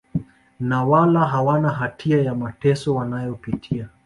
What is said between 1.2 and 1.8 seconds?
hawana